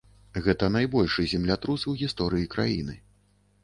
[0.47, 3.03] Гэта найбольшы землятрус у гісторыі краіны.